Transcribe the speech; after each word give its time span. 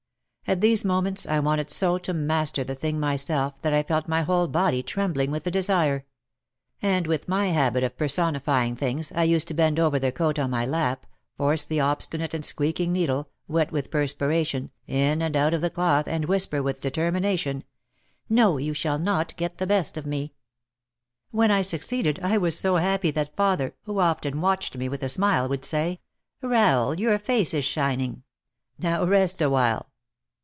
At 0.47 0.59
these 0.59 0.83
moments 0.83 1.25
I 1.25 1.39
wanted 1.39 1.69
so 1.69 1.97
to 1.99 2.13
master 2.13 2.65
the 2.65 2.75
thing 2.75 2.99
myself 2.99 3.53
that 3.61 3.73
I 3.73 3.83
felt 3.83 4.09
my 4.09 4.23
whole 4.23 4.49
body 4.49 4.83
trembling 4.83 5.31
with 5.31 5.45
the 5.45 5.51
desire. 5.51 6.05
And 6.81 7.07
with 7.07 7.29
my 7.29 7.45
habit 7.45 7.85
of 7.85 7.95
per 7.95 8.07
sonifying 8.09 8.77
things, 8.77 9.13
I 9.15 9.23
used 9.23 9.47
to 9.47 9.53
bend 9.53 9.79
over 9.79 9.97
the 9.97 10.11
coat 10.11 10.37
on 10.37 10.49
my 10.49 10.65
lap, 10.65 11.05
force 11.37 11.63
the 11.63 11.79
obstinate 11.79 12.33
and 12.33 12.43
squeaking 12.43 12.91
needle, 12.91 13.29
wet 13.47 13.71
with 13.71 13.89
perspiration, 13.89 14.71
in 14.87 15.21
and 15.21 15.37
out 15.37 15.53
of 15.53 15.61
the 15.61 15.69
cloth 15.69 16.05
and 16.05 16.25
whisper 16.25 16.61
with 16.61 16.81
determination: 16.81 17.63
"No, 18.27 18.57
you 18.57 18.73
shall 18.73 18.99
not 18.99 19.33
get 19.37 19.57
the 19.57 19.67
best 19.67 19.95
of 19.95 20.05
me!" 20.05 20.33
When 21.29 21.49
I 21.49 21.61
succeeded 21.61 22.19
I 22.21 22.37
was 22.37 22.59
so 22.59 22.75
happy 22.75 23.09
that 23.11 23.37
father, 23.37 23.73
who 23.83 23.99
often 23.99 24.41
watched 24.41 24.75
me 24.75 24.89
with 24.89 25.01
a 25.01 25.07
smile, 25.07 25.47
would 25.47 25.63
say, 25.63 26.01
"Rahel, 26.41 26.99
your 26.99 27.17
face 27.19 27.53
is 27.53 27.63
shining. 27.63 28.23
Now 28.77 29.05
rest 29.05 29.41
a 29.41 29.49
while." 29.49 29.87